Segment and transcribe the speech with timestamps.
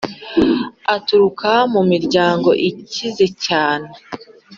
[0.95, 3.89] aturuka mu miryango ikize cyane